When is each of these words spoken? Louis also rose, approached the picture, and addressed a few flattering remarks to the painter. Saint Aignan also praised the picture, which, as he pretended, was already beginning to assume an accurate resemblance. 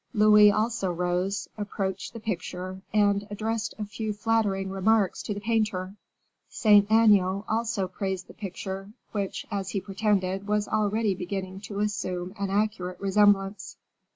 Louis 0.15 0.49
also 0.51 0.91
rose, 0.91 1.47
approached 1.59 2.13
the 2.13 2.19
picture, 2.19 2.81
and 2.91 3.27
addressed 3.29 3.75
a 3.77 3.85
few 3.85 4.13
flattering 4.13 4.71
remarks 4.71 5.21
to 5.21 5.31
the 5.35 5.39
painter. 5.39 5.95
Saint 6.49 6.91
Aignan 6.91 7.43
also 7.47 7.87
praised 7.87 8.25
the 8.27 8.33
picture, 8.33 8.89
which, 9.11 9.45
as 9.51 9.69
he 9.69 9.79
pretended, 9.79 10.47
was 10.47 10.67
already 10.67 11.13
beginning 11.13 11.59
to 11.69 11.81
assume 11.81 12.33
an 12.39 12.49
accurate 12.49 12.99
resemblance. 12.99 13.77